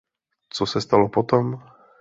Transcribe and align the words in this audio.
Co 0.49 0.65
se 0.65 0.81
stalo 0.81 1.09
potom? 1.09 1.59